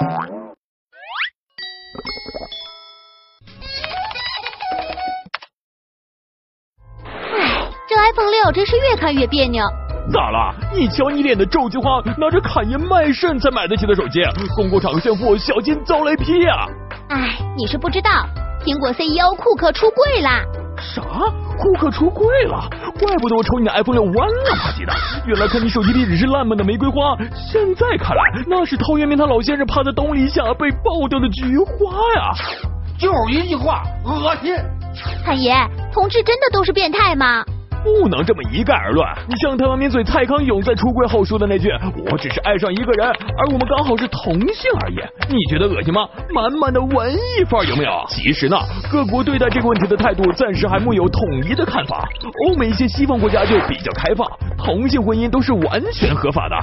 [0.00, 0.06] 唉，
[7.86, 9.62] 这 iPhone 六真是越看越别扭。
[10.10, 10.54] 咋了？
[10.72, 14.20] 你瞧你脸的皱菊花，拿着侃爷卖肾才买得起的手机，
[14.56, 16.66] 公共场合炫富，小心遭雷劈啊！
[17.10, 18.10] 唉，你是不知道，
[18.64, 20.42] 苹果 CEO 库克出柜啦！
[20.78, 21.02] 啥？
[21.60, 22.58] 库克出柜了？
[22.98, 24.92] 怪不得我瞅你的 iPhone 六弯了吧唧的，
[25.26, 32.32] 原来看你手机里只是烂漫的玫瑰花，现在看来那是陶渊明他老先生趴在冬篱下被爆掉的菊花呀！
[32.98, 34.54] 就是一句话，恶心！
[35.24, 35.54] 海爷，
[35.92, 37.44] 同志真的都是变态吗？
[37.82, 39.06] 不能这么一概而论。
[39.28, 41.70] 你像台湾名嘴蔡康永在出柜后说的那句
[42.10, 44.96] ：“我只是爱上一个人，而我们刚好是同性而已。”
[45.28, 46.08] 你觉得恶心吗？
[46.30, 48.04] 满满的文艺范儿有没有？
[48.08, 48.56] 其实呢，
[48.90, 52.08] 各国对待这个问题的态度暂时还木有统一的看法。
[52.46, 54.26] 欧美一些西方国家就比较开放，
[54.58, 56.56] 同性婚姻都是完全合法的。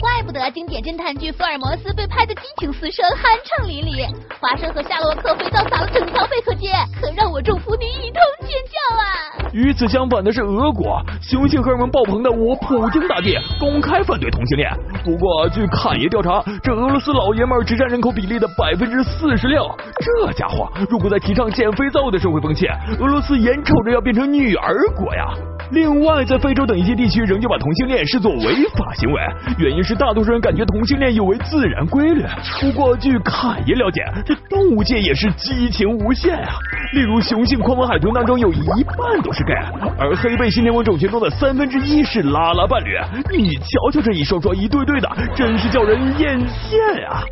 [0.00, 4.06] 怪不得经典侦探剧《福尔摩斯》被拍的激情四射、酣畅淋漓，
[4.40, 9.37] 华生和夏洛克肥皂撒了整条贝壳街，可让我众妇女一通尖叫啊！
[9.52, 14.70] 与此相反的是俄国，雄性荷尔蒙爆棚的我普京大帝公开反对同性恋。
[15.04, 19.64] 不过据侃爷调查，这俄罗斯老爷们儿只占人口比例的百分之四十六。
[20.00, 22.66] 这家伙如果在提倡减肥皂的社会风气，
[22.98, 25.26] 俄罗斯眼瞅着要变成女儿国呀！
[25.70, 29.20] 另外，在非洲等一些地区，仍旧把同性恋视作违法行为，
[29.58, 32.24] 原因是大多数人感觉同性恋有违自然规律。
[32.60, 36.54] 不过，据侃爷了解，这动物界也是激情无限啊！
[36.92, 39.54] 例如，雄性宽吻海豚当中有一半都是 gay，
[39.98, 42.96] 而黑背新天文种群中的三分之一是拉拉伴侣。
[43.36, 47.22] 你瞧瞧这一双双、一对对的，真是叫人艳羡啊！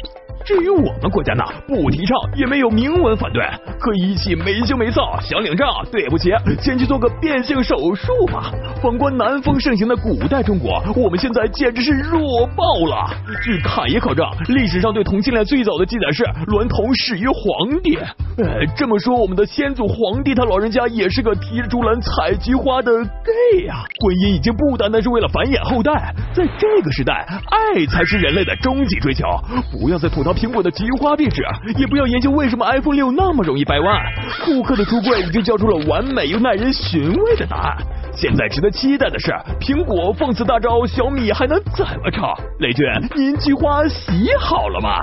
[0.45, 3.43] 至于我们国家呢，不提倡，也没有明文反对，
[3.81, 8.53] 可一起没羞没臊想领证，对不起，先去做个变性手术吧。
[8.83, 13.11] 反观南风盛行的古代中国，我们现在简直是弱爆了。
[13.43, 17.98] 据侃爷考证，历史上对同性恋最早的记载是娈童始于黄帝。
[18.39, 23.77] 呃， 这么说，我们的先祖皇帝他老人家也是个提着竹篮采菊花的 gay 呀。
[24.01, 29.24] 婚姻已经不单单是为了繁衍后代，在这个时代，爱才是人类的终极追求。
[29.73, 30.33] 不要再吐槽。
[30.35, 31.42] 苹果的菊花壁纸，
[31.79, 34.02] 也不要研究为什么 iPhone 六那么容易掰弯。
[34.45, 37.77] 库克的橱柜已经交出了完美又耐人寻味的答案。
[38.13, 42.20] 现在值得期待的是，苹果放此大招，小米还能怎么着？
[42.61, 45.01] 雷军，您菊花洗好了吗？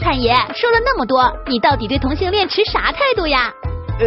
[0.00, 3.52] 侃爷说了那么多，你到底对同性恋持啥态度呀？
[4.00, 4.06] 呃，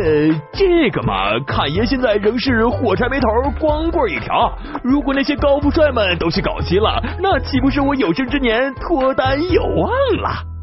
[0.52, 3.28] 这个嘛，侃爷现在仍是火柴没头，
[3.58, 4.52] 光棍一条。
[4.84, 9.90] 如果那些高富帅们都去搞基了，那岂不是我有生之年脱单有望
[10.22, 10.57] 了？